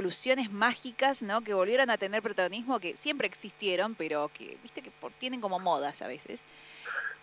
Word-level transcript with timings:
soluciones 0.00 0.50
mágicas, 0.50 1.22
¿no? 1.22 1.42
Que 1.42 1.52
volvieron 1.52 1.90
a 1.90 1.98
tener 1.98 2.22
protagonismo, 2.22 2.80
que 2.80 2.96
siempre 2.96 3.26
existieron, 3.26 3.94
pero 3.94 4.30
que, 4.32 4.56
viste, 4.62 4.80
que 4.80 4.90
tienen 5.18 5.40
como 5.40 5.58
modas 5.58 6.00
a 6.00 6.08
veces. 6.08 6.42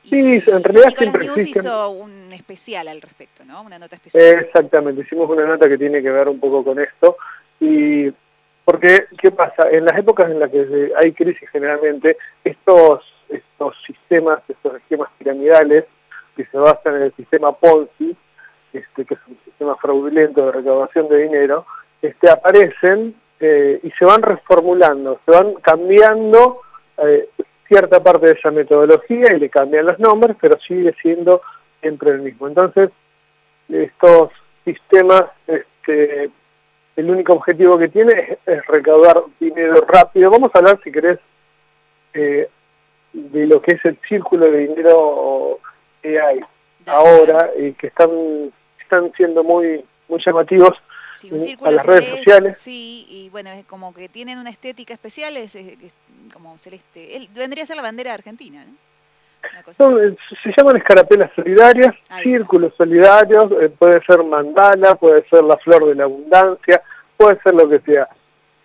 sí, 0.04 0.44
en 0.46 0.64
realidad 0.64 0.94
siempre 0.96 1.26
News 1.26 1.48
hizo 1.48 1.90
un 1.90 2.32
especial 2.34 2.88
al 2.88 3.02
respecto, 3.02 3.44
¿no? 3.46 3.64
Una 3.64 3.80
nota 3.80 3.96
especial. 3.96 4.40
Exactamente, 4.42 5.02
hicimos 5.02 5.28
una 5.30 5.46
nota 5.46 5.68
que 5.68 5.78
tiene 5.78 6.04
que 6.04 6.12
ver 6.12 6.30
un 6.30 6.40
poco 6.40 6.64
con 6.64 6.80
esto. 6.80 7.18
Y 7.60 8.12
porque, 8.64 9.08
¿qué 9.20 9.32
pasa? 9.32 9.70
En 9.72 9.86
las 9.86 9.98
épocas 9.98 10.30
en 10.30 10.40
las 10.40 10.52
que 10.52 10.92
hay 10.98 11.14
crisis 11.14 11.50
generalmente, 11.50 12.16
estos, 12.44 13.04
estos 13.30 13.76
sistemas, 13.88 14.42
estos 14.48 14.76
esquemas 14.76 15.10
piramidales, 15.18 15.86
que 16.36 16.46
se 16.46 16.58
basan 16.58 16.98
en 16.98 17.02
el 17.04 17.14
sistema 17.16 17.54
Ponzi, 17.54 18.16
este, 18.72 19.06
que 19.06 19.16
es 19.16 19.20
un 19.28 19.38
sistema 19.46 19.76
fraudulento 19.78 20.46
de 20.46 20.52
recaudación 20.52 21.08
de 21.10 21.24
dinero, 21.24 21.66
este, 22.02 22.30
aparecen 22.30 23.16
eh, 23.40 23.80
y 23.84 23.92
se 23.92 24.06
van 24.06 24.22
reformulando, 24.22 25.20
se 25.26 25.32
van 25.32 25.54
cambiando 25.56 26.62
eh, 26.98 27.30
cierta 27.68 28.02
parte 28.02 28.28
de 28.28 28.34
esa 28.34 28.52
metodología 28.52 29.34
y 29.34 29.40
le 29.40 29.50
cambian 29.50 29.86
los 29.86 30.00
nombres, 30.00 30.36
pero 30.40 30.58
sigue 30.60 30.94
siendo 31.02 31.42
siempre 31.82 32.12
el 32.12 32.22
mismo. 32.22 32.48
Entonces, 32.48 32.90
estos 33.70 34.32
sistemas, 34.64 35.26
este, 35.46 36.30
el 36.96 37.10
único 37.10 37.34
objetivo 37.34 37.78
que 37.78 37.90
tiene 37.90 38.38
es, 38.46 38.66
recaudar 38.68 39.22
dinero 39.40 39.86
rápido. 39.88 40.32
Vamos 40.32 40.52
a 40.54 40.60
hablar, 40.60 40.80
si 40.84 40.92
querés, 40.92 41.20
eh, 42.14 42.50
de 43.14 43.48
lo 43.48 43.62
que 43.62 43.76
es 43.76 43.86
el 43.86 43.98
círculo 44.08 44.50
de 44.50 44.68
dinero 44.68 45.60
que 46.02 46.20
hay 46.20 46.40
ahora 46.86 47.52
y 47.58 47.74
que 47.74 47.88
están, 47.88 48.10
están 48.82 49.12
siendo 49.14 49.44
muy, 49.44 49.84
muy 50.08 50.20
llamativos 50.26 50.74
Sí, 51.18 51.30
un 51.32 51.40
círculo 51.40 51.72
a 51.72 51.74
las 51.74 51.86
redes 51.86 52.10
sociales. 52.10 52.58
Sí, 52.58 53.06
y 53.10 53.30
bueno, 53.30 53.50
es 53.50 53.66
como 53.66 53.94
que 53.94 54.08
tienen 54.08 54.38
una 54.38 54.50
estética 54.50 54.94
especial, 54.94 55.36
es, 55.36 55.58
como 56.32 56.58
celeste. 56.58 57.28
vendría 57.36 57.64
a 57.64 57.68
ser 57.68 57.76
la 57.76 57.82
bandera 57.82 58.12
de 58.12 58.16
Argentina, 58.16 58.64
¿no? 58.66 58.74
Eh, 59.80 60.16
se 60.44 60.54
llaman 60.56 60.78
escarapelas 60.78 61.32
solidarias, 61.36 61.96
círculos 62.22 62.74
solidarios, 62.76 63.52
eh, 63.62 63.70
puede 63.70 64.02
ser 64.04 64.24
mandala, 64.24 64.96
puede 64.96 65.28
ser 65.30 65.44
la 65.44 65.58
flor 65.58 65.88
de 65.88 65.96
la 65.96 66.04
abundancia, 66.06 66.82
puede 67.16 67.40
ser 67.42 67.54
lo 67.54 67.70
que 67.70 67.80
sea. 67.80 68.08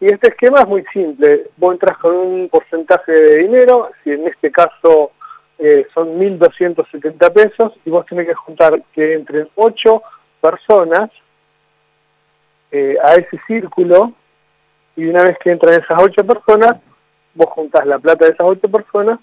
Y 0.00 0.06
este 0.06 0.28
esquema 0.28 0.60
es 0.60 0.68
muy 0.68 0.84
simple, 0.92 1.50
vos 1.56 1.74
entras 1.74 1.96
con 1.98 2.14
un 2.14 2.48
porcentaje 2.48 3.12
de 3.12 3.36
dinero, 3.38 3.90
si 4.02 4.10
en 4.10 4.26
este 4.26 4.50
caso 4.50 5.12
eh, 5.58 5.86
son 5.94 6.18
1.270 6.18 7.32
pesos, 7.32 7.72
y 7.84 7.90
vos 7.90 8.04
tenés 8.06 8.26
que 8.26 8.34
juntar 8.34 8.82
que 8.92 9.14
entren 9.14 9.48
8 9.54 10.02
personas 10.40 11.10
eh, 12.72 12.96
a 13.02 13.14
ese 13.14 13.38
círculo 13.46 14.12
y 14.96 15.04
una 15.04 15.24
vez 15.24 15.38
que 15.38 15.50
entran 15.50 15.74
esas 15.74 16.02
ocho 16.02 16.24
personas, 16.24 16.76
vos 17.34 17.50
juntás 17.50 17.86
la 17.86 17.98
plata 17.98 18.24
de 18.24 18.32
esas 18.32 18.46
ocho 18.46 18.68
personas 18.68 19.20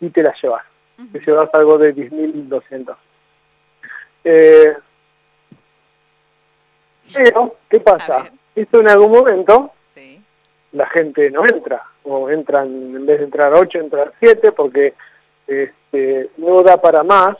y 0.00 0.10
te 0.10 0.22
la 0.22 0.34
llevas. 0.42 0.64
Te 1.12 1.20
llevas 1.20 1.48
algo 1.54 1.78
de 1.78 1.94
10.200. 1.94 2.96
Eh, 4.24 4.76
pero, 7.14 7.54
¿qué 7.70 7.80
pasa? 7.80 8.30
Esto 8.54 8.80
en 8.80 8.88
algún 8.88 9.12
momento 9.12 9.72
la 10.72 10.86
gente 10.86 11.30
no 11.30 11.46
entra, 11.46 11.82
o 12.02 12.28
entran, 12.28 12.66
en 12.66 13.06
vez 13.06 13.18
de 13.18 13.24
entrar 13.24 13.54
ocho, 13.54 13.78
entran 13.78 14.12
siete, 14.20 14.52
porque 14.52 14.94
este, 15.46 16.30
no 16.36 16.62
da 16.62 16.76
para 16.80 17.02
más, 17.02 17.36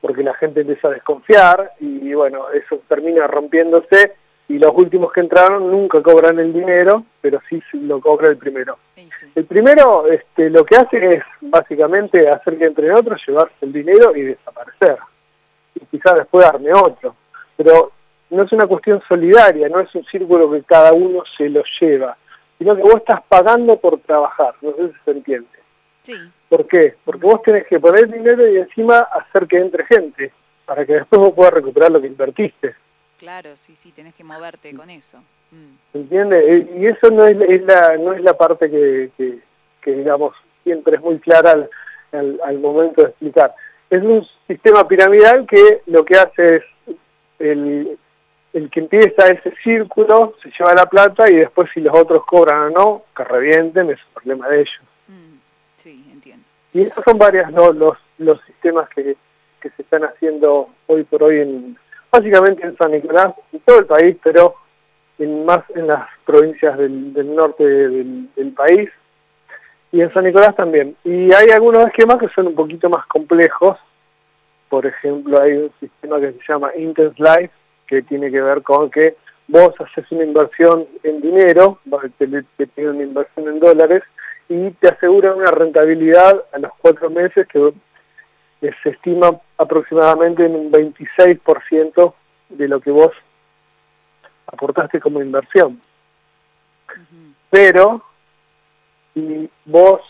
porque 0.00 0.22
la 0.22 0.34
gente 0.34 0.62
empieza 0.62 0.88
a 0.88 0.92
desconfiar, 0.92 1.72
y 1.78 2.12
bueno, 2.12 2.50
eso 2.50 2.80
termina 2.88 3.26
rompiéndose 3.26 4.14
y 4.48 4.58
los 4.58 4.72
últimos 4.74 5.12
que 5.12 5.20
entraron 5.20 5.70
nunca 5.70 6.02
cobran 6.02 6.38
el 6.38 6.52
dinero, 6.52 7.04
pero 7.20 7.40
sí 7.48 7.62
lo 7.72 8.00
cobra 8.00 8.28
el 8.28 8.36
primero. 8.36 8.78
El 9.34 9.44
primero 9.46 10.06
este, 10.06 10.50
lo 10.50 10.64
que 10.64 10.76
hace 10.76 11.16
es 11.16 11.24
básicamente 11.40 12.28
hacer 12.28 12.58
que 12.58 12.66
entre 12.66 12.92
otros, 12.92 13.20
llevarse 13.26 13.54
el 13.62 13.72
dinero 13.72 14.14
y 14.14 14.22
desaparecer. 14.22 14.98
Y 15.74 15.86
quizás 15.86 16.16
después 16.16 16.44
darme 16.44 16.72
otro. 16.72 17.16
Pero 17.56 17.92
no 18.30 18.42
es 18.42 18.52
una 18.52 18.66
cuestión 18.66 19.02
solidaria, 19.08 19.68
no 19.68 19.80
es 19.80 19.94
un 19.94 20.04
círculo 20.04 20.50
que 20.50 20.62
cada 20.62 20.92
uno 20.92 21.22
se 21.36 21.48
lo 21.48 21.62
lleva, 21.80 22.16
sino 22.58 22.76
que 22.76 22.82
vos 22.82 22.96
estás 22.96 23.22
pagando 23.28 23.76
por 23.76 23.98
trabajar, 24.00 24.54
no 24.60 24.72
sé 24.72 24.88
si 24.88 24.94
se 25.04 25.10
entiende. 25.10 25.48
Sí. 26.02 26.14
¿Por 26.48 26.66
qué? 26.66 26.96
Porque 27.04 27.26
vos 27.26 27.42
tenés 27.42 27.66
que 27.66 27.80
poner 27.80 28.08
dinero 28.08 28.46
y 28.46 28.58
encima 28.58 28.98
hacer 28.98 29.46
que 29.46 29.58
entre 29.58 29.84
gente, 29.86 30.32
para 30.66 30.84
que 30.84 30.94
después 30.94 31.20
vos 31.20 31.32
puedas 31.34 31.54
recuperar 31.54 31.90
lo 31.90 32.00
que 32.00 32.08
invertiste. 32.08 32.74
Claro, 33.18 33.56
sí, 33.56 33.76
sí, 33.76 33.92
tenés 33.92 34.14
que 34.14 34.24
moverte 34.24 34.74
con 34.74 34.90
eso. 34.90 35.18
Mm. 35.50 35.96
¿Entiendes? 35.96 36.44
Eh, 36.46 36.78
y 36.78 36.86
eso 36.86 37.10
no 37.10 37.26
es, 37.26 37.36
la, 37.62 37.96
no 37.96 38.12
es 38.12 38.22
la 38.22 38.36
parte 38.36 38.70
que, 38.70 39.10
que, 39.80 39.90
digamos, 39.92 40.34
siempre 40.62 40.96
es 40.96 41.02
muy 41.02 41.18
clara 41.18 41.68
al, 42.12 42.40
al, 42.44 42.58
momento 42.58 43.02
de 43.02 43.08
explicar. 43.08 43.54
Es 43.90 44.02
un 44.02 44.26
sistema 44.46 44.86
piramidal 44.88 45.46
que 45.46 45.82
lo 45.86 46.04
que 46.04 46.16
hace 46.16 46.56
es 46.56 46.62
el, 47.38 47.98
el 48.52 48.70
que 48.70 48.80
empieza 48.80 49.28
ese 49.28 49.54
círculo 49.62 50.34
se 50.42 50.50
lleva 50.50 50.74
la 50.74 50.86
plata 50.86 51.28
y 51.30 51.36
después 51.36 51.68
si 51.72 51.80
los 51.80 51.94
otros 51.94 52.24
cobran 52.24 52.58
o 52.58 52.70
no, 52.70 53.02
que 53.14 53.24
revienten, 53.24 53.90
es 53.90 53.98
un 54.06 54.14
problema 54.14 54.48
de 54.48 54.60
ellos. 54.60 54.80
Mm, 55.08 55.36
sí, 55.76 56.08
entiendo. 56.10 56.44
Y 56.72 56.82
esos 56.82 57.04
son 57.04 57.18
varios 57.18 57.50
los, 57.52 57.96
los 58.18 58.40
sistemas 58.46 58.88
que, 58.88 59.16
que 59.60 59.70
se 59.70 59.82
están 59.82 60.02
haciendo 60.04 60.68
hoy 60.86 61.04
por 61.04 61.22
hoy 61.22 61.40
en, 61.40 61.76
básicamente 62.14 62.64
en 62.64 62.76
San 62.76 62.92
Nicolás, 62.92 63.34
en 63.52 63.60
todo 63.60 63.80
el 63.80 63.86
país, 63.86 64.16
pero 64.22 64.54
en 65.18 65.44
más 65.44 65.64
en 65.74 65.88
las 65.88 66.06
provincias 66.24 66.78
del, 66.78 67.34
norte 67.34 67.64
del, 67.64 68.52
país 68.56 68.88
y 69.90 70.00
en 70.00 70.10
San 70.10 70.24
Nicolás 70.24 70.54
también. 70.54 70.96
Y 71.04 71.32
hay 71.32 71.50
algunos 71.52 71.86
esquemas 71.86 72.18
que 72.18 72.28
son 72.28 72.48
un 72.48 72.54
poquito 72.54 72.88
más 72.88 73.04
complejos. 73.06 73.76
Por 74.68 74.86
ejemplo, 74.86 75.40
hay 75.40 75.52
un 75.52 75.72
sistema 75.80 76.20
que 76.20 76.32
se 76.32 76.52
llama 76.52 76.70
Intense 76.76 77.20
Life, 77.20 77.52
que 77.86 78.02
tiene 78.02 78.30
que 78.30 78.40
ver 78.40 78.62
con 78.62 78.90
que 78.90 79.16
vos 79.48 79.74
haces 79.80 80.10
una 80.10 80.24
inversión 80.24 80.86
en 81.02 81.20
dinero, 81.20 81.78
te, 82.18 82.26
te 82.56 82.66
piden 82.66 82.96
una 82.96 83.04
inversión 83.04 83.48
en 83.48 83.60
dólares, 83.60 84.02
y 84.48 84.70
te 84.72 84.88
asegura 84.88 85.34
una 85.34 85.50
rentabilidad 85.50 86.44
a 86.52 86.58
los 86.58 86.72
cuatro 86.78 87.10
meses 87.10 87.46
que 87.48 87.72
se 88.82 88.90
estima 88.90 89.38
aproximadamente 89.58 90.46
en 90.46 90.54
un 90.54 90.72
26% 90.72 92.14
de 92.50 92.68
lo 92.68 92.80
que 92.80 92.90
vos 92.90 93.12
aportaste 94.46 95.00
como 95.00 95.20
inversión. 95.20 95.80
Pero 97.50 98.02
si 99.12 99.48
vos, 99.64 100.00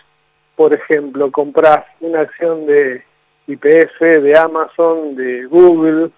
por 0.56 0.72
ejemplo, 0.72 1.30
comprás 1.30 1.84
una 2.00 2.20
acción 2.20 2.66
de 2.66 3.04
IPF, 3.46 4.00
de 4.00 4.38
Amazon, 4.38 5.14
de 5.14 5.44
Google, 5.46 6.10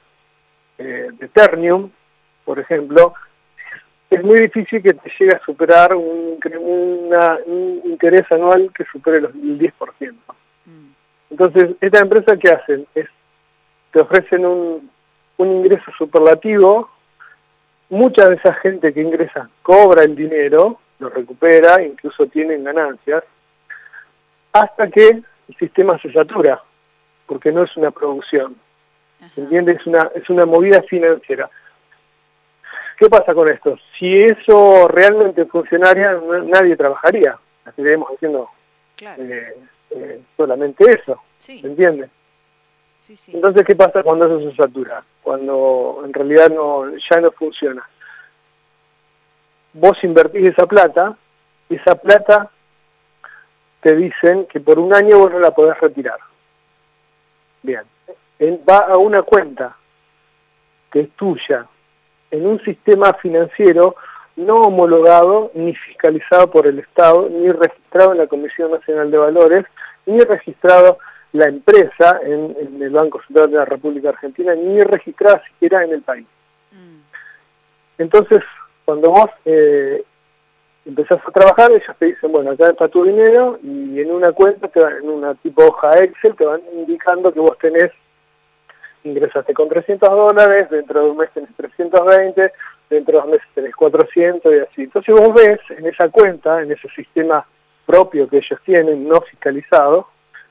eh, 0.78 1.08
de 1.12 1.26
Eternium, 1.26 1.90
por 2.44 2.58
ejemplo, 2.58 3.14
es 4.08 4.22
muy 4.22 4.40
difícil 4.40 4.82
que 4.82 4.94
te 4.94 5.10
llegue 5.18 5.34
a 5.34 5.44
superar 5.44 5.94
un, 5.94 6.38
un 7.46 7.80
interés 7.84 8.30
anual 8.30 8.70
que 8.72 8.84
supere 8.84 9.20
los, 9.20 9.34
el 9.34 9.58
10%. 9.58 10.14
Entonces, 11.30 11.76
esta 11.80 12.00
empresa 12.00 12.36
¿qué 12.36 12.50
hacen? 12.50 12.86
Es, 12.94 13.08
te 13.92 14.00
ofrecen 14.00 14.46
un, 14.46 14.90
un 15.38 15.48
ingreso 15.48 15.90
superlativo, 15.96 16.90
mucha 17.88 18.28
de 18.28 18.36
esa 18.36 18.54
gente 18.54 18.92
que 18.92 19.00
ingresa 19.00 19.48
cobra 19.62 20.02
el 20.04 20.14
dinero, 20.16 20.80
lo 20.98 21.08
recupera, 21.08 21.82
incluso 21.82 22.26
tienen 22.26 22.64
ganancias, 22.64 23.24
hasta 24.52 24.88
que 24.88 25.08
el 25.08 25.56
sistema 25.58 25.98
se 26.00 26.12
satura, 26.12 26.62
porque 27.26 27.52
no 27.52 27.64
es 27.64 27.76
una 27.76 27.90
producción. 27.90 28.56
¿Entiendes? 29.36 29.80
Es 29.80 29.86
una, 29.86 30.10
es 30.14 30.28
una 30.28 30.46
movida 30.46 30.82
financiera. 30.82 31.48
¿Qué 32.98 33.08
pasa 33.08 33.34
con 33.34 33.48
esto? 33.48 33.76
Si 33.98 34.16
eso 34.18 34.88
realmente 34.88 35.44
funcionaría, 35.46 36.18
nadie 36.44 36.76
trabajaría. 36.76 37.38
Estaríamos 37.66 38.10
haciendo 38.14 38.48
eh, 39.00 39.54
eh, 39.96 40.20
solamente 40.36 40.84
eso. 40.84 41.22
Sí. 41.38 41.60
¿Entiendes? 41.64 42.10
Sí, 43.00 43.16
sí. 43.16 43.32
Entonces, 43.34 43.64
¿qué 43.64 43.76
pasa 43.76 44.02
cuando 44.02 44.26
eso 44.26 44.50
se 44.50 44.56
satura? 44.56 45.04
Cuando 45.22 46.02
en 46.04 46.12
realidad 46.12 46.50
no 46.50 46.90
ya 46.96 47.20
no 47.20 47.30
funciona. 47.32 47.88
Vos 49.72 50.02
invertís 50.02 50.48
esa 50.48 50.66
plata, 50.66 51.16
y 51.68 51.76
esa 51.76 51.94
plata 51.94 52.50
te 53.80 53.94
dicen 53.94 54.46
que 54.46 54.60
por 54.60 54.78
un 54.78 54.94
año 54.94 55.18
vos 55.18 55.30
no 55.30 55.38
la 55.38 55.52
podés 55.52 55.78
retirar. 55.80 56.18
Bien. 57.62 57.82
Va 58.68 58.78
a 58.78 58.96
una 58.96 59.22
cuenta 59.22 59.76
que 60.90 61.00
es 61.00 61.10
tuya 61.12 61.66
en 62.30 62.46
un 62.46 62.60
sistema 62.64 63.14
financiero 63.14 63.96
no 64.36 64.54
homologado 64.56 65.50
ni 65.54 65.74
fiscalizado 65.74 66.50
por 66.50 66.66
el 66.66 66.78
Estado, 66.78 67.28
ni 67.28 67.50
registrado 67.50 68.12
en 68.12 68.18
la 68.18 68.26
Comisión 68.26 68.70
Nacional 68.70 69.10
de 69.10 69.18
Valores, 69.18 69.64
ni 70.04 70.20
registrado 70.20 70.98
la 71.32 71.46
empresa 71.46 72.20
en, 72.22 72.54
el 72.80 72.90
Banco 72.90 73.20
Central 73.26 73.50
de 73.50 73.56
la 73.56 73.64
República 73.64 74.10
Argentina, 74.10 74.54
ni 74.54 74.82
registrada 74.82 75.42
siquiera 75.48 75.82
en 75.82 75.92
el 75.92 76.02
país. 76.02 76.26
Mm. 76.72 77.00
Entonces, 77.98 78.40
cuando 78.84 79.10
vos 79.10 79.30
eh, 79.44 80.04
empezás 80.86 81.20
a 81.26 81.30
trabajar, 81.30 81.72
ellos 81.72 81.96
te 81.98 82.06
dicen, 82.06 82.32
bueno, 82.32 82.52
acá 82.52 82.68
está 82.70 82.88
tu 82.88 83.04
dinero 83.04 83.58
y 83.62 84.00
en 84.00 84.10
una 84.10 84.32
cuenta, 84.32 84.68
te 84.68 84.80
van, 84.80 84.96
en 84.98 85.10
una 85.10 85.34
tipo 85.34 85.64
hoja 85.64 85.98
Excel, 85.98 86.36
te 86.36 86.46
van 86.46 86.60
indicando 86.74 87.32
que 87.32 87.40
vos 87.40 87.58
tenés, 87.58 87.90
ingresaste 89.04 89.52
con 89.52 89.68
300 89.68 90.08
dólares, 90.08 90.70
dentro 90.70 91.02
de 91.02 91.10
un 91.10 91.16
mes 91.16 91.30
tenés 91.32 91.50
320, 91.56 92.52
dentro 92.88 93.12
de 93.12 93.20
dos 93.20 93.30
meses 93.30 93.48
tenés 93.54 93.74
400 93.74 94.54
y 94.54 94.58
así. 94.58 94.82
Entonces 94.82 95.14
vos 95.14 95.34
ves 95.34 95.60
en 95.70 95.86
esa 95.86 96.08
cuenta, 96.08 96.62
en 96.62 96.72
ese 96.72 96.88
sistema 96.90 97.46
propio 97.84 98.28
que 98.28 98.38
ellos 98.38 98.60
tienen, 98.64 99.08
no 99.08 99.20
fiscalizado, 99.22 100.08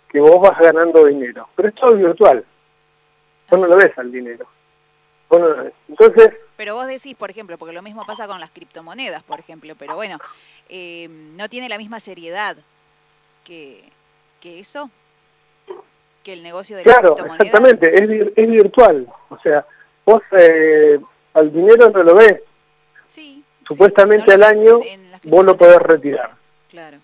que 0.10 0.20
vos 0.20 0.42
vas 0.42 0.58
ganando 0.60 1.06
dinero. 1.06 1.50
Pero 1.56 1.70
es 1.70 1.76
todo 1.76 1.96
virtual. 1.96 2.44
Vos 3.50 3.60
no 3.60 3.68
lo 3.68 3.76
ves 3.76 3.98
al 3.98 4.12
dinero. 4.12 4.48
entonces... 5.90 6.34
Pero 6.58 6.76
vos 6.76 6.88
decís, 6.88 7.16
por 7.16 7.30
ejemplo, 7.30 7.58
porque 7.58 7.74
lo 7.74 7.82
mismo 7.82 8.06
pasa 8.06 8.28
con 8.28 8.40
las 8.40 8.52
criptomonedas, 8.52 9.24
por 9.24 9.40
ejemplo, 9.40 9.76
pero 9.78 9.96
bueno, 9.96 10.18
eh, 10.70 11.08
no 11.10 11.50
tiene 11.50 11.68
la 11.68 11.78
misma 11.78 12.00
seriedad 12.00 12.56
que, 13.44 13.84
que 14.40 14.60
eso, 14.60 14.90
que 16.24 16.32
el 16.32 16.44
negocio 16.44 16.78
de 16.78 16.86
las 16.86 16.98
claro, 16.98 17.16
exactamente, 17.18 17.94
es, 17.94 18.32
es 18.36 18.50
virtual. 18.50 19.08
O 19.30 19.38
sea, 19.40 19.66
vos 20.06 20.22
eh, 20.32 21.00
al 21.36 21.52
dinero 21.54 21.90
no 21.92 22.04
lo 22.04 22.16
ves. 22.16 22.42
Sí, 23.08 23.44
Supuestamente 23.68 24.34
al 24.34 24.44
año 24.44 24.80
vos 25.24 25.46
lo 25.46 25.58
podés 25.58 25.80
retirar. 25.80 26.32
Claro. 26.70 26.98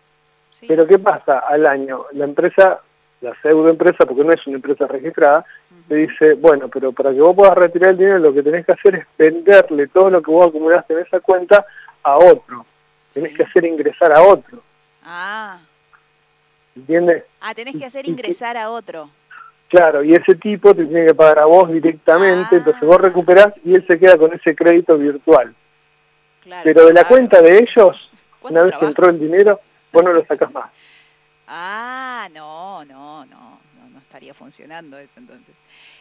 Pero 0.68 0.86
¿qué 0.86 1.00
pasa? 1.00 1.40
Al 1.40 1.66
año 1.66 2.06
la 2.14 2.26
empresa, 2.26 2.82
la 3.22 3.34
pseudoempresa, 3.42 4.06
porque 4.06 4.24
no 4.24 4.32
es 4.32 4.46
una 4.48 4.58
empresa 4.58 4.88
registrada, 4.88 5.46
te 5.88 5.96
dice, 5.96 6.34
bueno, 6.34 6.70
pero 6.70 6.92
para 6.92 7.12
que 7.12 7.20
vos 7.20 7.36
puedas 7.36 7.56
retirar 7.56 7.92
el 7.92 7.98
dinero 7.98 8.20
lo 8.20 8.34
que 8.34 8.44
tenés 8.44 8.66
que 8.66 8.74
hacer 8.74 8.96
es 8.96 9.06
venderle 9.18 9.88
todo 9.88 10.10
lo 10.10 10.22
que 10.22 10.32
vos 10.32 10.48
acumulaste 10.48 10.94
en 10.94 11.00
esa 11.00 11.20
cuenta 11.20 11.66
a 12.04 12.18
otro. 12.18 12.66
Tenés 13.12 13.36
que 13.36 13.44
hacer 13.44 13.66
ingresar 13.66 14.14
a 14.14 14.22
otro. 14.22 14.62
Ah. 15.04 15.60
¿Entiendes? 16.76 17.24
Ah, 17.42 17.54
tenés 17.54 17.76
que 17.76 17.86
hacer 17.86 18.08
ingresar 18.08 18.56
a 18.56 18.70
otro. 18.70 19.10
Claro, 19.72 20.04
y 20.04 20.14
ese 20.14 20.36
tipo 20.36 20.76
te 20.76 20.84
tiene 20.84 21.08
que 21.08 21.16
pagar 21.16 21.40
a 21.40 21.46
vos 21.46 21.72
directamente, 21.72 22.58
entonces 22.58 22.82
vos 22.82 22.98
ah. 23.00 23.04
recuperás 23.04 23.54
y 23.64 23.74
él 23.74 23.86
se 23.88 23.98
queda 23.98 24.18
con 24.18 24.34
ese 24.34 24.54
crédito 24.54 24.98
virtual. 24.98 25.56
Pero 26.66 26.88
de 26.88 26.94
la 26.94 27.08
cuenta 27.08 27.42
de 27.42 27.60
ellos, 27.60 28.12
una 28.42 28.64
vez 28.64 28.76
que 28.78 28.86
entró 28.86 29.10
el 29.10 29.18
dinero, 29.18 29.62
vos 29.94 30.04
no 30.04 30.12
lo 30.12 30.26
sacas 30.26 30.52
más. 30.52 30.70
Ah, 31.54 32.30
no, 32.34 32.86
no, 32.86 33.26
no, 33.26 33.60
no, 33.90 34.00
estaría 34.00 34.34
funcionando 34.34 34.98
eso 34.98 35.20
entonces. 35.20 35.54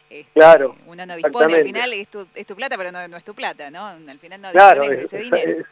Este, 0.08 0.30
claro. 0.32 0.76
Uno 0.86 1.04
no 1.04 1.16
dispone, 1.16 1.56
al 1.56 1.64
final 1.64 1.92
es 1.92 2.06
tu, 2.06 2.24
es 2.36 2.46
tu 2.46 2.54
plata, 2.54 2.76
pero 2.76 2.92
no, 2.92 3.08
no, 3.08 3.16
es 3.16 3.24
tu 3.24 3.34
plata, 3.34 3.68
¿no? 3.68 3.84
Al 3.84 4.18
final 4.20 4.42
no 4.42 4.52
claro, 4.52 4.82
de 4.82 5.02
ese 5.02 5.18
dinero. 5.18 5.64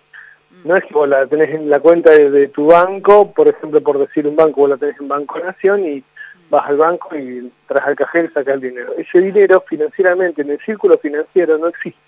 no 0.65 0.75
es 0.75 0.85
que 0.85 0.95
vos 0.95 1.09
la 1.09 1.29
tenés 1.29 1.51
en 1.51 1.71
la 1.71 1.79
cuenta 1.79 2.11
de, 2.11 2.49
tu 2.49 2.67
banco, 2.67 3.31
por 3.31 3.47
ejemplo, 3.47 3.81
por 3.81 4.01
decir 4.01 4.27
un 4.27 4.35
banco, 4.35 4.63
vos 4.63 4.71
la 4.71 4.79
tenés 4.79 4.99
en 4.99 5.07
Banco 5.07 5.39
Nación 5.39 5.85
y 5.85 5.99
mm. 6.01 6.05
Vas 6.51 6.69
al 6.69 6.77
banco 6.77 7.17
y 7.17 7.53
tras 7.67 7.87
al 7.87 7.97
cajero 7.97 8.29
y 8.29 8.33
sacas 8.33 8.55
el 8.55 8.61
dinero. 8.61 8.95
Ese 8.97 9.21
dinero 9.21 9.65
financieramente 9.69 10.43
en 10.43 10.51
el 10.51 10.61
círculo 10.61 10.99
financiero 10.99 11.59
no 11.59 11.69
existe. 11.69 12.01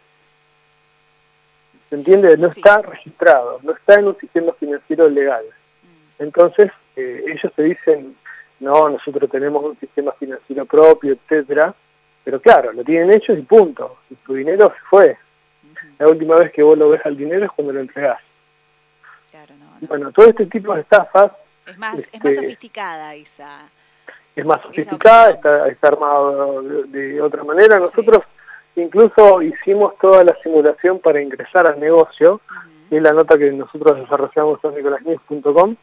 ¿Se 1.88 1.96
entiende? 1.96 2.36
No 2.36 2.46
está 2.46 2.82
registrado, 2.82 3.58
no 3.62 3.72
está 3.72 3.94
en 3.94 4.06
un 4.06 4.16
sistema 4.18 4.52
financiero 4.52 5.08
legal. 5.08 5.44
Mm. 5.44 6.22
Entonces, 6.22 6.70
eh, 6.96 7.24
ellos 7.26 7.52
te 7.54 7.62
dicen, 7.64 8.16
no, 8.60 8.88
nosotros 8.88 9.28
tenemos 9.28 9.64
un 9.64 9.78
sistema 9.78 10.12
financiero 10.12 10.66
propio, 10.66 11.14
etcétera, 11.14 11.74
pero 12.22 12.40
claro, 12.40 12.72
lo 12.72 12.84
tienen 12.84 13.10
ellos 13.10 13.36
y 13.36 13.42
punto. 13.42 13.98
Y 14.08 14.14
tu 14.16 14.34
dinero 14.34 14.72
se 14.76 14.84
fue. 14.88 15.18
La 15.98 16.08
última 16.08 16.36
vez 16.36 16.52
que 16.52 16.62
vos 16.62 16.78
lo 16.78 16.90
ves 16.90 17.04
al 17.04 17.16
dinero 17.16 17.46
es 17.46 17.50
cuando 17.52 17.72
lo 17.72 17.80
entregás. 17.80 18.20
Claro, 19.30 19.54
no, 19.56 19.86
Bueno, 19.88 20.12
todo 20.12 20.28
este 20.28 20.46
tipo 20.46 20.74
de 20.74 20.82
estafas... 20.82 21.32
Es 21.66 21.78
más, 21.78 21.98
es 21.98 22.22
más 22.22 22.32
este, 22.32 22.32
sofisticada 22.34 23.14
esa... 23.14 23.68
Es 24.40 24.46
más 24.46 24.62
sofisticada, 24.62 25.32
está, 25.32 25.68
está, 25.68 25.88
armado 25.88 26.62
de, 26.62 27.20
otra 27.20 27.44
manera. 27.44 27.78
Nosotros 27.78 28.20
incluso 28.74 29.42
hicimos 29.42 29.98
toda 29.98 30.24
la 30.24 30.34
simulación 30.42 30.98
para 30.98 31.20
ingresar 31.20 31.66
al 31.66 31.78
negocio, 31.78 32.40
y 32.90 32.96
es 32.96 33.02
la 33.02 33.12
nota 33.12 33.36
que 33.36 33.52
nosotros 33.52 33.98
desarrollamos 34.00 34.58
en 34.64 34.76
nicolasnews.com, 34.76 35.76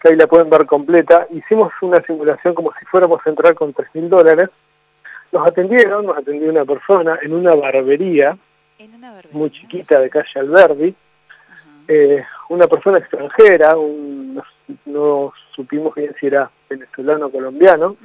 que 0.00 0.08
ahí 0.08 0.16
la 0.16 0.26
pueden 0.26 0.48
ver 0.48 0.64
completa. 0.64 1.26
Hicimos 1.30 1.74
una 1.82 2.00
simulación 2.00 2.54
como 2.54 2.72
si 2.72 2.86
fuéramos 2.86 3.20
a 3.22 3.28
entrar 3.28 3.54
con 3.54 3.74
3 3.74 3.86
mil 3.92 4.08
dólares, 4.08 4.48
nos 5.30 5.46
atendieron, 5.46 6.06
nos 6.06 6.16
atendió 6.16 6.48
una 6.48 6.64
persona 6.64 7.18
en 7.20 7.34
una 7.34 7.54
barbería, 7.54 8.34
muy 9.32 9.50
chiquita 9.50 10.00
de 10.00 10.08
calle 10.08 10.40
Alberdi, 10.40 10.94
eh, 11.86 12.24
una 12.48 12.66
persona 12.66 12.96
extranjera, 12.96 13.76
no, 14.86 15.34
supimos 15.54 15.94
bien 15.94 16.14
si 16.18 16.28
era 16.28 16.50
venezolano 16.76 17.26
o 17.26 17.30
colombiano, 17.30 17.96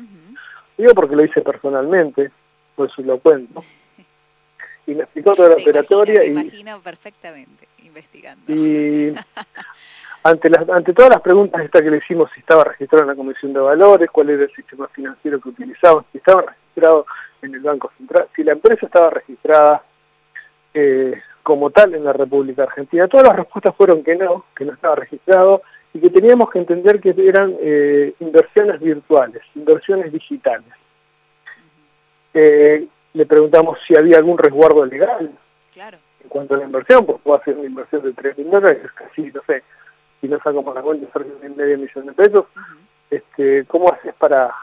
digo 0.77 0.93
porque 0.93 1.15
lo 1.15 1.23
hice 1.23 1.41
personalmente, 1.41 2.31
por 2.75 2.89
eso 2.89 3.01
lo 3.01 3.19
cuento. 3.19 3.63
Y 4.87 4.95
me 4.95 5.03
explicó 5.03 5.35
toda 5.35 5.49
la 5.49 5.55
operatoria. 5.55 6.25
y, 6.25 6.29
imagino 6.29 6.81
perfectamente, 6.81 7.67
investigando. 7.83 8.51
Y 8.51 9.13
ante, 10.23 10.49
las, 10.49 10.67
ante 10.67 10.93
todas 10.93 11.11
las 11.11 11.21
preguntas 11.21 11.61
esta 11.61 11.83
que 11.83 11.91
le 11.91 11.97
hicimos, 11.97 12.31
si 12.33 12.39
estaba 12.39 12.63
registrado 12.63 13.03
en 13.03 13.09
la 13.09 13.15
Comisión 13.15 13.53
de 13.53 13.59
Valores, 13.59 14.09
cuál 14.09 14.31
era 14.31 14.45
el 14.45 14.51
sistema 14.51 14.87
financiero 14.87 15.39
que 15.39 15.49
utilizaban, 15.49 16.05
si 16.11 16.17
estaba 16.17 16.41
registrado 16.41 17.05
en 17.43 17.53
el 17.53 17.59
Banco 17.59 17.91
Central, 17.97 18.29
si 18.35 18.43
la 18.43 18.53
empresa 18.53 18.87
estaba 18.87 19.11
registrada 19.11 19.83
eh, 20.73 21.21
como 21.43 21.69
tal 21.69 21.93
en 21.93 22.03
la 22.03 22.13
República 22.13 22.63
Argentina. 22.63 23.07
Todas 23.07 23.27
las 23.27 23.37
respuestas 23.37 23.75
fueron 23.75 24.03
que 24.03 24.15
no, 24.15 24.45
que 24.55 24.65
no 24.65 24.73
estaba 24.73 24.95
registrado 24.95 25.61
y 25.93 25.99
que 25.99 26.09
teníamos 26.09 26.49
que 26.49 26.59
entender 26.59 26.99
que 26.99 27.15
eran 27.17 27.55
eh, 27.59 28.13
inversiones 28.19 28.79
virtuales, 28.79 29.41
inversiones 29.55 30.11
digitales. 30.11 30.71
Eh, 32.33 32.87
le 33.13 33.25
preguntamos 33.25 33.79
si 33.87 33.97
había 33.97 34.17
algún 34.17 34.37
resguardo 34.37 34.85
legal 34.85 35.31
claro. 35.73 35.97
en 36.23 36.29
cuanto 36.29 36.53
a 36.53 36.57
la 36.57 36.65
inversión, 36.65 37.05
porque 37.05 37.23
puedo 37.23 37.39
hacer 37.39 37.57
una 37.57 37.67
inversión 37.67 38.03
de 38.03 38.13
3 38.13 38.37
mil 38.37 38.51
dólares, 38.51 38.91
casi, 38.93 39.31
no 39.31 39.41
sé, 39.47 39.63
si 40.21 40.27
no 40.27 40.37
saco 40.39 40.63
por 40.63 40.75
la 40.75 40.81
cuenta 40.81 41.07
de 41.19 41.49
medio 41.49 41.77
millón 41.77 42.05
de 42.05 42.13
pesos, 42.13 42.45
este, 43.09 43.65
¿cómo 43.65 43.91
haces 43.91 44.13
para 44.13 44.53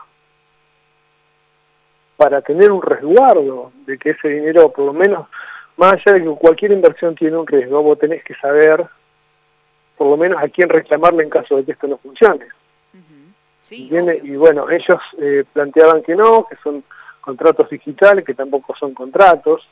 para 2.16 2.40
tener 2.40 2.72
un 2.72 2.82
resguardo 2.82 3.72
de 3.86 3.98
que 3.98 4.10
ese 4.10 4.28
dinero, 4.28 4.72
por 4.72 4.86
lo 4.86 4.92
menos, 4.92 5.28
más 5.76 5.92
allá 5.92 6.14
de 6.14 6.24
que 6.24 6.30
cualquier 6.30 6.72
inversión 6.72 7.14
tiene 7.14 7.36
un 7.36 7.46
riesgo, 7.46 7.82
vos 7.82 7.98
tenés 7.98 8.24
que 8.24 8.34
saber, 8.36 8.86
por 9.96 10.08
lo 10.08 10.16
menos, 10.16 10.42
a 10.42 10.48
quién 10.48 10.68
reclamarle 10.68 11.24
en 11.24 11.30
caso 11.30 11.56
de 11.56 11.64
que 11.64 11.72
esto 11.72 11.86
no 11.86 11.98
funcione. 11.98 12.46
y 13.70 14.36
bueno, 14.36 14.70
ellos 14.70 15.00
eh, 15.18 15.44
planteaban 15.52 16.02
que 16.02 16.14
no, 16.14 16.46
que 16.48 16.56
son 16.62 16.84
contratos 17.20 17.68
digitales, 17.70 18.24
que 18.24 18.34
tampoco 18.34 18.76
son 18.76 18.94
contratos, 18.94 19.66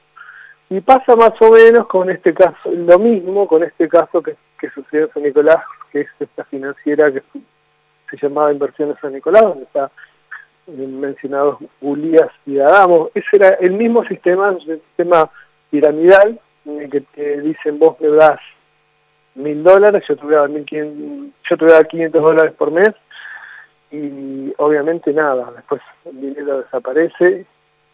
y 0.70 0.80
pasa 0.80 1.14
más 1.14 1.32
o 1.40 1.50
menos 1.50 1.86
con 1.86 2.10
este 2.10 2.34
caso, 2.34 2.70
lo 2.72 2.98
mismo 2.98 3.46
con 3.46 3.62
este 3.62 3.88
caso 3.88 4.22
que, 4.22 4.36
que 4.58 4.70
sucedió 4.70 5.06
en 5.06 5.12
San 5.12 5.22
Nicolás, 5.22 5.62
que 5.92 6.00
es 6.00 6.08
esta 6.18 6.44
financiera 6.44 7.12
que 7.12 7.22
se 8.10 8.16
llamaba 8.16 8.52
Inversiones 8.52 8.96
San 9.00 9.12
Nicolás, 9.12 9.42
donde 9.42 9.64
está 9.64 9.90
mencionados 10.66 11.58
Ulías 11.80 12.30
y 12.46 12.58
Adamo. 12.58 13.10
Ese 13.14 13.36
era 13.36 13.50
el 13.60 13.72
mismo 13.72 14.04
sistema, 14.06 14.48
el 14.48 14.80
sistema 14.80 15.30
piramidal, 15.70 16.40
en 16.64 16.80
el 16.80 16.90
que 16.90 17.02
te 17.02 17.40
dicen 17.42 17.78
vos 17.78 18.00
me 18.00 18.08
das 18.08 18.40
mil 19.34 19.62
dólares, 19.62 20.04
yo 20.08 20.16
te 20.16 20.24
voy 20.24 20.34
a 20.34 20.40
dar, 20.40 20.50
mil 20.50 20.64
yo 20.64 21.56
te 21.56 21.64
voy 21.64 21.72
a 21.72 21.76
dar 21.76 21.88
500 21.88 22.22
dólares 22.22 22.52
por 22.52 22.70
mes, 22.70 22.90
y 23.90 24.52
obviamente 24.58 25.12
nada, 25.12 25.52
después 25.54 25.80
el 26.04 26.20
dinero 26.20 26.62
desaparece. 26.62 27.46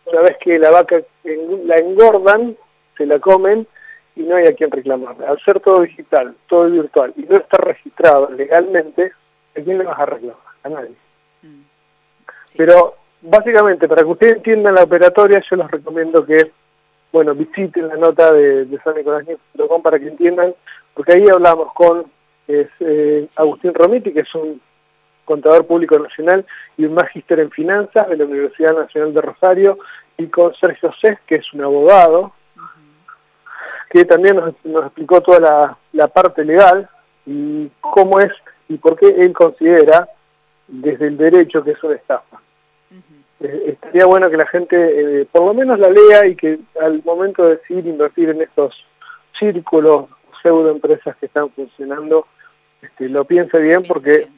Una 0.06 0.22
vez 0.22 0.38
que 0.38 0.58
la 0.58 0.70
vaca 0.70 0.96
la 1.24 1.76
engordan, 1.76 2.56
se 2.96 3.06
la 3.06 3.18
comen 3.18 3.66
y 4.16 4.22
no 4.22 4.36
hay 4.36 4.46
a 4.46 4.54
quien 4.54 4.70
reclamarle. 4.70 5.26
Al 5.26 5.38
ser 5.40 5.60
todo 5.60 5.82
digital, 5.82 6.34
todo 6.48 6.70
virtual 6.70 7.12
y 7.16 7.22
no 7.22 7.36
estar 7.36 7.64
registrado 7.64 8.30
legalmente, 8.30 9.12
¿a 9.56 9.60
quién 9.60 9.78
le 9.78 9.84
vas 9.84 9.98
a 9.98 10.06
reclamar? 10.06 10.38
A 10.62 10.68
nadie. 10.68 10.94
Mm. 11.42 11.62
Pero 12.56 12.94
básicamente, 13.20 13.86
para 13.86 14.02
que 14.02 14.08
ustedes 14.08 14.36
entiendan 14.36 14.74
la 14.74 14.84
operatoria, 14.84 15.42
yo 15.48 15.56
les 15.56 15.70
recomiendo 15.70 16.24
que, 16.24 16.50
bueno, 17.12 17.34
visiten 17.34 17.88
la 17.88 17.96
nota 17.96 18.32
de, 18.32 18.64
de 18.64 18.80
para 19.82 19.98
que 19.98 20.08
entiendan, 20.08 20.54
porque 20.94 21.14
ahí 21.14 21.24
hablamos 21.28 21.72
con 21.72 22.04
eh, 22.48 23.28
Agustín 23.36 23.74
Romiti, 23.74 24.12
que 24.12 24.20
es 24.20 24.34
un 24.34 24.60
contador 25.24 25.66
público 25.66 25.98
nacional 25.98 26.44
y 26.76 26.84
un 26.84 26.94
magíster 26.94 27.38
en 27.40 27.50
finanzas 27.50 28.08
de 28.08 28.16
la 28.16 28.24
Universidad 28.24 28.74
Nacional 28.74 29.14
de 29.14 29.20
Rosario, 29.20 29.78
y 30.18 30.26
con 30.26 30.54
Sergio 30.54 30.92
Cés, 31.00 31.18
que 31.26 31.36
es 31.36 31.52
un 31.52 31.62
abogado, 31.62 32.32
que 33.90 34.04
también 34.04 34.36
nos, 34.36 34.84
explicó 34.84 35.20
toda 35.20 35.40
la, 35.40 35.78
la, 35.92 36.08
parte 36.08 36.44
legal 36.44 36.88
y 37.26 37.68
cómo 37.80 38.20
es 38.20 38.32
y 38.68 38.76
por 38.76 38.96
qué 38.96 39.08
él 39.08 39.32
considera 39.32 40.08
desde 40.68 41.08
el 41.08 41.16
derecho 41.16 41.64
que 41.64 41.72
es 41.72 41.82
una 41.82 41.96
estafa. 41.96 42.40
Eh, 43.40 43.64
estaría 43.68 44.06
bueno 44.06 44.30
que 44.30 44.36
la 44.36 44.46
gente 44.46 44.76
eh, 45.20 45.26
por 45.30 45.42
lo 45.42 45.54
menos 45.54 45.78
la 45.78 45.90
lea 45.90 46.26
y 46.26 46.36
que 46.36 46.60
al 46.80 47.02
momento 47.04 47.42
de 47.44 47.56
decidir 47.56 47.86
invertir 47.86 48.28
en 48.28 48.42
estos 48.42 48.84
círculos 49.38 50.06
pseudo 50.42 50.70
empresas 50.70 51.16
que 51.16 51.26
están 51.26 51.50
funcionando 51.50 52.26
este, 52.82 53.08
lo 53.08 53.24
piense 53.24 53.58
bien 53.58 53.82
porque 53.86 54.28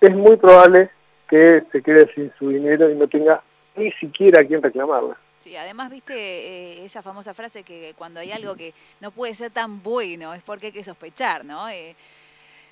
es 0.00 0.14
muy 0.14 0.36
probable 0.36 0.90
que 1.28 1.64
se 1.72 1.82
quede 1.82 2.12
sin 2.14 2.32
su 2.38 2.50
dinero 2.50 2.90
y 2.90 2.94
no 2.94 3.08
tenga 3.08 3.42
ni 3.74 3.90
siquiera 3.92 4.40
a 4.40 4.44
quien 4.44 4.62
reclamarla. 4.62 5.16
Sí, 5.38 5.56
además, 5.56 5.90
viste 5.90 6.14
eh, 6.14 6.84
esa 6.84 7.02
famosa 7.02 7.32
frase 7.32 7.62
que 7.62 7.94
cuando 7.96 8.20
hay 8.20 8.32
algo 8.32 8.56
que 8.56 8.74
no 9.00 9.10
puede 9.10 9.34
ser 9.34 9.50
tan 9.52 9.82
bueno 9.82 10.34
es 10.34 10.42
porque 10.42 10.66
hay 10.66 10.72
que 10.72 10.82
sospechar, 10.82 11.44
¿no? 11.44 11.68
Eh, 11.68 11.94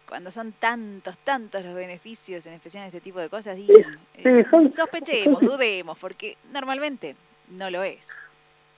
cuando 0.09 0.31
son 0.31 0.53
tantos, 0.53 1.17
tantos 1.19 1.65
los 1.65 1.75
beneficios, 1.75 2.45
en 2.47 2.55
especial 2.55 2.83
en 2.83 2.89
este 2.89 3.01
tipo 3.01 3.21
de 3.21 3.29
cosas, 3.29 3.59
y, 3.59 3.69
eh, 4.17 4.45
sospechemos, 4.75 5.41
dudemos, 5.41 5.99
porque 5.99 6.37
normalmente 6.53 7.17
no 7.49 7.71
lo 7.71 7.83
es. 7.83 8.11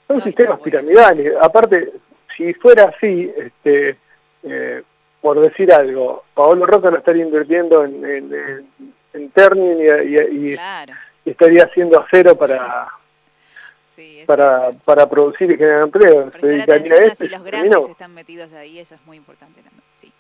Son 0.07 0.23
sistemas 0.23 0.61
piramidales. 0.61 1.35
Aparte, 1.41 1.93
si 2.37 2.55
fuera 2.55 2.85
así, 2.85 3.33
este, 3.37 3.97
por 5.21 5.41
decir 5.41 5.73
algo, 5.73 6.25
Paolo 6.35 6.67
Roca 6.67 6.91
no 6.91 6.99
estaría 6.99 7.25
invirtiendo 7.25 7.85
en, 7.85 8.05
en, 8.05 9.33
y, 10.35 10.57
estaría 11.25 11.65
haciendo 11.65 12.01
acero 12.01 12.37
para 12.37 12.89
para, 14.27 14.73
para 14.85 15.09
producir 15.09 15.51
y 15.51 15.57
generar 15.57 15.85
empleo. 15.85 16.31
Se 16.33 16.47
dedicaría 16.47 17.13
a 17.13 17.15
si 17.15 17.29
los 17.29 17.43
grandes 17.43 17.89
están 17.89 18.15
metidos 18.15 18.53
ahí, 18.53 18.79
eso 18.79 18.95
es 18.95 19.07
muy 19.07 19.17
importante 19.17 19.63
también. 19.63 19.83
Sí. 19.99 20.13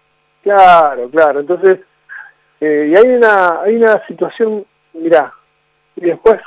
Claro, 0.42 1.10
claro. 1.10 1.40
Entonces, 1.40 1.80
eh, 2.60 2.90
y 2.90 2.96
hay 2.96 3.16
una, 3.16 3.62
hay 3.62 3.76
una 3.76 4.06
situación, 4.06 4.64
mirá, 4.94 5.32
y 5.96 6.06
después 6.06 6.40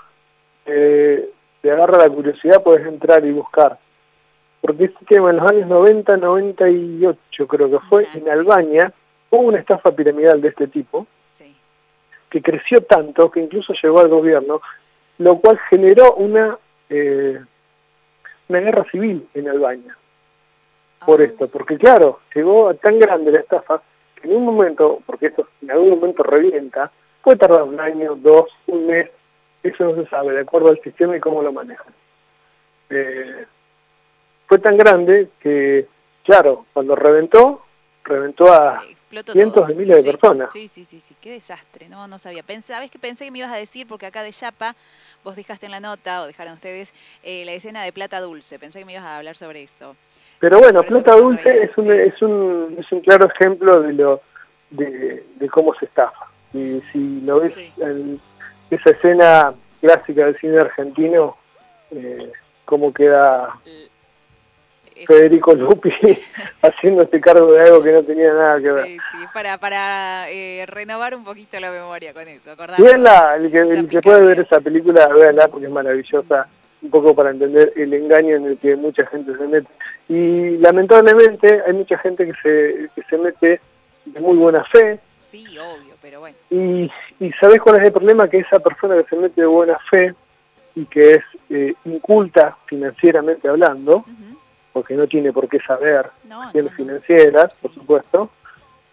eh, 0.66 1.30
te 1.62 1.72
agarra 1.72 2.00
la 2.00 2.10
curiosidad, 2.10 2.64
puedes 2.64 2.86
entrar 2.88 3.24
y 3.26 3.32
buscar 3.32 3.78
porque 4.62 4.86
este 4.86 5.06
tema 5.06 5.30
en 5.30 5.38
los 5.38 5.51
años 5.51 5.68
90, 5.68 6.18
98 6.18 7.48
creo 7.48 7.70
que 7.70 7.80
fue, 7.88 8.08
en 8.13 8.30
Albania, 8.30 8.94
hubo 9.30 9.42
una 9.42 9.60
estafa 9.60 9.92
piramidal 9.92 10.42
de 10.42 10.50
este 10.50 10.68
tipo, 10.68 11.08
que 12.30 12.42
creció 12.42 12.82
tanto 12.82 13.32
que 13.32 13.39
incluso 13.39 13.74
llegó 13.82 14.00
al 14.00 14.10
gobierno, 14.10 14.62
lo 15.18 15.39
cual 15.39 15.58
generó 15.70 16.13
una, 16.13 16.58
eh, 16.89 17.39
una 18.48 18.60
guerra 18.60 18.86
civil 18.92 19.28
en 19.34 19.50
Albania. 19.50 19.98
Por 21.06 21.22
ah. 21.22 21.24
esto, 21.24 21.48
porque 21.48 21.78
claro, 21.78 22.20
llegó 22.36 22.70
a 22.70 22.74
tan 22.74 23.00
grande 23.00 23.32
la 23.32 23.39
estafa 23.39 23.82
que 24.16 24.28
en 24.28 24.36
un 24.36 24.46
momento, 24.46 25.01
porque 25.06 25.28
esto 25.28 25.48
en 25.62 25.72
algún 25.72 25.92
momento 25.92 26.24
revienta, 26.24 26.92
puede 27.24 27.38
tardar 27.38 27.63
un 27.63 27.80
año, 27.80 28.16
dos, 28.16 28.46
un 28.68 28.88
mes, 28.88 29.10
eso 29.63 29.84
no 29.86 29.96
se 30.04 30.10
sabe, 30.10 30.34
de 30.34 30.42
acuerdo 30.42 30.70
al 30.70 30.82
sistema 30.82 31.16
y 31.16 31.20
cómo 31.20 31.42
lo 31.42 31.51
manejan. 31.51 31.94
Eh, 32.89 33.46
fue 34.50 34.58
tan 34.58 34.77
grande 34.77 35.29
que, 35.39 35.86
claro, 36.25 36.65
cuando 36.74 36.96
reventó, 36.96 37.62
reventó 38.03 38.51
a 38.51 38.82
cientos 39.32 39.68
de 39.68 39.75
miles 39.75 40.03
de 40.03 40.12
personas. 40.12 40.50
Sí, 40.51 40.68
sí, 40.68 40.86
sí, 40.86 41.00
sí, 41.00 41.15
qué 41.22 41.29
desastre, 41.29 41.88
no, 41.88 42.08
no 42.08 42.18
sabía. 42.18 42.44
¿Sabes 42.63 42.89
qué 42.89 42.98
pensé 42.98 43.25
que 43.25 43.32
me 43.32 43.38
ibas 43.38 43.51
a 43.51 43.58
decir? 43.58 43.86
Porque 43.88 44.08
acá 44.08 44.24
de 44.24 44.34
Chapa, 44.34 44.75
vos 45.24 45.36
dejaste 45.36 45.68
en 45.68 45.72
la 45.72 45.79
nota, 45.79 46.24
o 46.24 46.25
dejaron 46.25 46.53
ustedes, 46.53 46.96
eh, 47.22 47.46
la 47.46 47.51
escena 47.51 47.84
de 47.84 47.94
Plata 47.94 48.20
Dulce. 48.20 48.58
Pensé 48.58 48.79
que 48.79 48.86
me 48.86 48.94
ibas 48.94 49.06
a 49.06 49.18
hablar 49.18 49.38
sobre 49.38 49.62
eso. 49.62 49.96
Pero 50.39 50.58
bueno, 50.58 50.82
Plata 50.82 51.15
Dulce 51.15 51.65
es 51.65 51.77
un, 51.77 51.91
es, 51.91 52.20
un, 52.24 52.75
es 52.79 52.91
un 52.91 53.01
claro 53.01 53.27
ejemplo 53.27 53.82
de 53.82 53.94
lo 53.94 54.22
de, 54.72 55.24
cómo 55.51 55.75
se 55.75 55.86
estafa. 55.86 56.25
Y 56.56 56.82
si 56.91 57.22
lo 57.22 57.41
ves, 57.41 57.56
en 57.77 58.20
esa 58.72 58.89
escena 58.89 59.53
clásica 59.79 60.25
del 60.25 60.38
cine 60.39 60.58
argentino, 60.58 61.38
eh, 61.91 62.32
cómo 62.65 62.91
queda 62.91 63.60
Federico 65.06 65.53
Lupi 65.53 65.91
haciendo 66.62 67.03
este 67.03 67.20
cargo 67.22 67.51
de 67.53 67.62
algo 67.62 67.84
que 67.84 67.91
no 67.91 68.03
tenía 68.03 68.34
nada 68.34 68.60
que 68.60 68.72
ver. 68.72 68.86
Sí, 68.86 68.98
sí, 68.98 69.25
para, 69.34 69.58
para 69.58 70.29
eh, 70.29 70.65
renovar 70.68 71.15
un 71.15 71.24
poquito 71.24 71.60
la 71.60 71.72
memoria 71.72 72.13
con 72.13 72.27
eso. 72.27 72.51
Véanla, 72.77 73.36
el 73.38 73.51
que, 73.51 73.60
el 73.60 73.88
que 73.88 74.01
puede 74.01 74.25
ver 74.25 74.39
esa 74.39 74.60
película, 74.60 75.08
véanla 75.08 75.48
porque 75.48 75.68
es 75.68 75.72
maravillosa, 75.72 76.48
un 76.82 76.89
poco 76.89 77.13
para 77.13 77.32
entender 77.32 77.74
el 77.75 77.94
engaño 77.94 78.38
en 78.38 78.46
el 78.46 78.58
que 78.58 78.75
mucha 78.75 79.06
gente 79.08 79.36
se 79.36 79.48
mete. 79.48 79.68
Y 80.08 80.58
lamentablemente 80.58 81.62
hay 81.65 81.74
mucha 81.74 81.98
gente 81.98 82.25
que 82.25 82.34
se, 82.41 82.89
que 82.96 83.03
se 83.10 83.18
mete 83.18 83.62
de 84.06 84.20
muy 84.20 84.38
buena 84.38 84.63
fe. 84.65 85.00
Sí, 85.29 85.46
obvio, 85.58 85.96
pero 86.01 86.22
bueno. 86.22 86.38
Y, 86.50 86.89
y 87.20 87.32
¿sabés 87.34 87.60
cuál 87.62 87.77
es 87.77 87.84
el 87.84 87.91
problema? 87.91 88.29
Que 88.29 88.39
esa 88.39 88.60
persona 88.60 88.96
que 88.96 89.10
se 89.10 89.15
mete 89.15 89.41
de 89.41 89.48
buena 89.48 89.77
fe 89.89 90.15
y 90.75 90.86
que 90.86 91.15
es 91.15 91.24
eh, 91.50 91.74
inculta 91.86 92.58
financieramente 92.65 93.48
hablando, 93.48 94.06
porque 94.74 94.96
no 94.96 95.08
tiene 95.08 95.34
por 95.34 95.48
qué 95.48 95.60
saber 95.60 96.08
no, 96.26 96.52
financieras, 96.76 97.60
por 97.60 97.74
supuesto, 97.74 98.30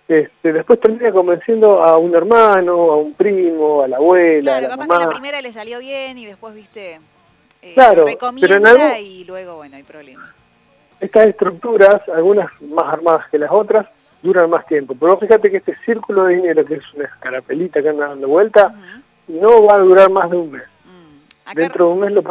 este, 0.09 0.53
después 0.53 0.81
termina 0.81 1.11
convenciendo 1.11 1.83
a 1.83 1.99
un 1.99 2.15
hermano, 2.15 2.73
a 2.93 2.97
un 2.97 3.15
primo, 3.15 3.83
a 3.83 3.89
la 3.89 3.97
abuela, 3.97 4.59
claro, 4.59 4.67
a 4.67 4.69
la 4.71 4.77
capaz 4.77 4.99
que 4.99 5.05
la 5.05 5.11
primera 5.11 5.41
le 5.41 5.53
salió 5.53 5.79
bien 5.81 6.17
y 6.19 6.27
después, 6.27 6.55
viste, 6.55 7.01
eh, 7.63 7.75
claro, 7.75 8.05
pero 8.41 8.57
en 8.57 9.05
y 9.05 9.25
luego, 9.25 9.57
bueno, 9.57 9.77
hay 9.77 9.83
problemas. 9.83 10.31
Estas 11.01 11.27
estructuras, 11.27 12.09
algunas 12.09 12.51
más 12.63 12.93
armadas 12.93 13.29
que 13.31 13.39
las 13.39 13.51
otras, 13.51 13.87
duran 14.23 14.49
más 14.51 14.67
tiempo. 14.67 14.95
Pero 14.99 15.19
fíjate 15.19 15.51
que 15.51 15.59
este 15.59 15.75
círculo 15.75 16.25
de 16.25 16.37
dinero, 16.37 16.65
que 16.65 16.75
es 16.75 16.95
una 16.95 17.05
escarapelita 17.05 17.83
que 17.83 17.89
anda 17.89 18.09
dando 18.09 18.29
vuelta, 18.29 18.75
no 19.29 19.65
va 19.65 19.75
a 19.75 19.79
durar 19.79 20.11
más 20.11 20.31
de 20.31 20.37
un 20.37 20.51
mes. 20.53 20.63
Mm. 20.85 21.55
Dentro 21.55 21.87
de 21.87 21.93
un 21.93 22.01
mes 22.01 22.13
lo 22.13 22.23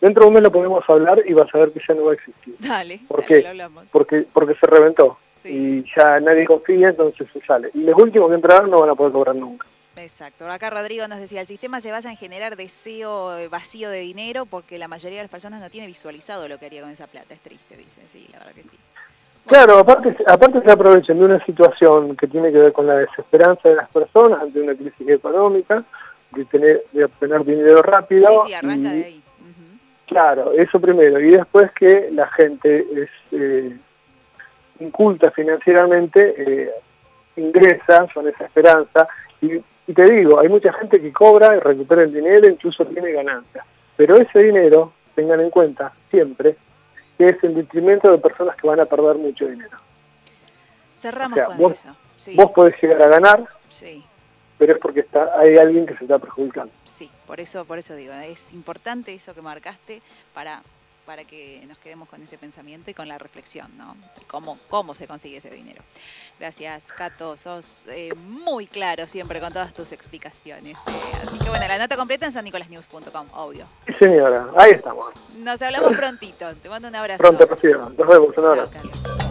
Dentro 0.00 0.22
de 0.22 0.28
un 0.28 0.34
mes 0.34 0.42
lo 0.42 0.52
podemos 0.52 0.84
hablar 0.88 1.22
y 1.26 1.32
vas 1.32 1.52
a 1.54 1.58
ver 1.58 1.72
que 1.72 1.80
ya 1.86 1.94
no 1.94 2.04
va 2.04 2.12
a 2.12 2.14
existir. 2.14 2.54
Dale, 2.58 3.00
¿Por 3.08 3.24
qué? 3.24 3.44
Porque, 3.90 4.26
porque 4.32 4.54
se 4.54 4.66
reventó. 4.66 5.18
Y 5.44 5.84
ya 5.94 6.20
nadie 6.20 6.46
confía, 6.46 6.88
entonces 6.88 7.26
se 7.32 7.40
sale. 7.42 7.70
Y 7.74 7.80
los 7.80 7.98
últimos 7.98 8.28
que 8.30 8.36
entraron 8.36 8.70
no 8.70 8.80
van 8.80 8.90
a 8.90 8.94
poder 8.94 9.12
cobrar 9.12 9.36
nunca. 9.36 9.66
Exacto. 9.96 10.50
Acá 10.50 10.70
Rodrigo 10.70 11.06
nos 11.06 11.20
decía, 11.20 11.42
el 11.42 11.46
sistema 11.46 11.80
se 11.80 11.90
basa 11.90 12.10
en 12.10 12.16
generar 12.16 12.56
deseo 12.56 13.36
eh, 13.36 13.48
vacío 13.48 13.90
de 13.90 14.00
dinero 14.00 14.46
porque 14.46 14.78
la 14.78 14.88
mayoría 14.88 15.18
de 15.18 15.24
las 15.24 15.30
personas 15.30 15.60
no 15.60 15.70
tiene 15.70 15.86
visualizado 15.86 16.48
lo 16.48 16.58
que 16.58 16.66
haría 16.66 16.82
con 16.82 16.90
esa 16.90 17.06
plata. 17.06 17.34
Es 17.34 17.40
triste, 17.40 17.76
dice. 17.76 18.00
Sí, 18.10 18.26
la 18.32 18.38
verdad 18.38 18.54
que 18.54 18.62
sí. 18.64 18.78
Claro, 19.46 19.78
aparte, 19.78 20.16
aparte 20.26 20.62
se 20.62 20.70
aprovechan 20.70 21.18
de 21.18 21.24
una 21.26 21.44
situación 21.44 22.16
que 22.16 22.26
tiene 22.26 22.50
que 22.50 22.58
ver 22.58 22.72
con 22.72 22.86
la 22.86 22.96
desesperanza 22.96 23.68
de 23.68 23.76
las 23.76 23.90
personas 23.90 24.40
ante 24.40 24.60
una 24.60 24.74
crisis 24.74 25.06
económica, 25.06 25.84
de, 26.32 26.44
tener, 26.46 26.82
de 26.92 27.04
obtener 27.04 27.44
dinero 27.44 27.82
rápido. 27.82 28.26
Sí, 28.26 28.48
sí, 28.48 28.54
arranca 28.54 28.90
de 28.90 29.04
ahí 29.04 29.23
Claro, 30.06 30.52
eso 30.52 30.80
primero. 30.80 31.18
Y 31.20 31.30
después 31.30 31.72
que 31.72 32.10
la 32.12 32.26
gente 32.28 32.86
es 32.94 33.10
eh, 33.32 33.76
inculta 34.80 35.30
financieramente, 35.30 36.34
eh, 36.36 36.70
ingresa 37.36 38.06
con 38.12 38.28
esa 38.28 38.44
esperanza. 38.44 39.08
Y, 39.40 39.60
te 39.92 40.04
digo, 40.10 40.40
hay 40.40 40.48
mucha 40.48 40.72
gente 40.72 41.00
que 41.00 41.12
cobra 41.12 41.56
y 41.56 41.60
recupera 41.60 42.02
el 42.02 42.12
dinero, 42.12 42.48
incluso 42.48 42.84
tiene 42.86 43.12
ganancias. 43.12 43.64
Pero 43.96 44.16
ese 44.16 44.40
dinero, 44.40 44.92
tengan 45.14 45.40
en 45.40 45.50
cuenta 45.50 45.92
siempre, 46.10 46.56
que 47.16 47.26
es 47.26 47.44
en 47.44 47.54
detrimento 47.54 48.10
de 48.10 48.18
personas 48.18 48.56
que 48.56 48.66
van 48.66 48.80
a 48.80 48.86
perder 48.86 49.16
mucho 49.16 49.46
dinero. 49.46 49.76
Cerramos 50.96 51.38
con 51.38 51.58
vos, 51.58 51.72
eso. 51.72 52.34
Vos 52.34 52.50
podés 52.52 52.82
llegar 52.82 53.02
a 53.02 53.08
ganar, 53.08 53.44
sí 53.68 54.04
pero 54.58 54.74
es 54.74 54.78
porque 54.78 55.00
está, 55.00 55.38
hay 55.38 55.56
alguien 55.56 55.86
que 55.86 55.96
se 55.96 56.04
está 56.04 56.18
perjudicando. 56.18 56.72
Sí, 56.84 57.10
por 57.26 57.40
eso, 57.40 57.64
por 57.64 57.78
eso 57.78 57.94
digo, 57.94 58.12
es 58.14 58.52
importante 58.52 59.14
eso 59.14 59.34
que 59.34 59.42
marcaste 59.42 60.00
para, 60.32 60.62
para 61.06 61.24
que 61.24 61.62
nos 61.68 61.78
quedemos 61.78 62.08
con 62.08 62.22
ese 62.22 62.38
pensamiento 62.38 62.90
y 62.90 62.94
con 62.94 63.08
la 63.08 63.18
reflexión, 63.18 63.68
¿no? 63.76 63.96
cómo, 64.26 64.58
cómo 64.68 64.94
se 64.94 65.06
consigue 65.06 65.38
ese 65.38 65.50
dinero. 65.50 65.82
Gracias, 66.38 66.82
Cato, 66.96 67.36
sos 67.36 67.84
eh, 67.88 68.14
muy 68.14 68.66
claro 68.66 69.06
siempre 69.06 69.40
con 69.40 69.52
todas 69.52 69.72
tus 69.72 69.92
explicaciones. 69.92 70.78
así 71.22 71.38
que 71.38 71.48
bueno, 71.50 71.66
la 71.68 71.78
nota 71.78 71.96
completa 71.96 72.26
en 72.26 72.32
sannicolasnews.com, 72.32 73.26
obvio. 73.34 73.66
Sí, 73.86 73.94
señora, 73.98 74.48
ahí 74.56 74.72
estamos. 74.72 75.12
Nos 75.38 75.60
hablamos 75.62 75.96
prontito, 75.96 76.52
te 76.62 76.68
mando 76.68 76.88
un 76.88 76.94
abrazo. 76.96 77.18
Pronto, 77.18 77.46
Rocío, 77.46 77.78
nos 77.78 77.96
vemos, 77.96 78.36
un 78.36 78.44
abrazo. 78.44 79.23